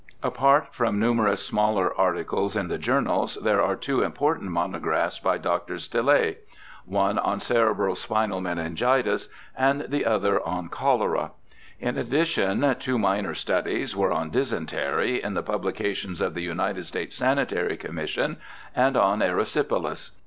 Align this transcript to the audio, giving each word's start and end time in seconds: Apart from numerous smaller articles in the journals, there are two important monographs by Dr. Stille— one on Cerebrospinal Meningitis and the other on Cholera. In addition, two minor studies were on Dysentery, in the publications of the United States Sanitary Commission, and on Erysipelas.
Apart 0.23 0.73
from 0.73 0.97
numerous 0.99 1.45
smaller 1.45 1.95
articles 1.95 2.55
in 2.55 2.69
the 2.69 2.79
journals, 2.79 3.35
there 3.39 3.61
are 3.61 3.75
two 3.75 4.01
important 4.01 4.49
monographs 4.49 5.19
by 5.19 5.37
Dr. 5.37 5.77
Stille— 5.77 6.33
one 6.85 7.19
on 7.19 7.37
Cerebrospinal 7.39 8.41
Meningitis 8.41 9.29
and 9.55 9.81
the 9.81 10.07
other 10.07 10.41
on 10.43 10.69
Cholera. 10.69 11.33
In 11.79 11.99
addition, 11.99 12.75
two 12.79 12.97
minor 12.97 13.35
studies 13.35 13.95
were 13.95 14.11
on 14.11 14.31
Dysentery, 14.31 15.21
in 15.21 15.35
the 15.35 15.43
publications 15.43 16.19
of 16.19 16.33
the 16.33 16.41
United 16.41 16.87
States 16.87 17.15
Sanitary 17.15 17.77
Commission, 17.77 18.37
and 18.75 18.97
on 18.97 19.21
Erysipelas. 19.21 20.13